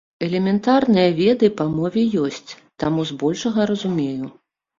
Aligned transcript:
Элементарныя 0.27 1.09
веды 1.19 1.49
па 1.59 1.65
мове 1.75 2.03
ёсць, 2.23 2.51
таму 2.85 3.07
з 3.11 3.19
большага 3.21 3.61
разумею. 3.73 4.25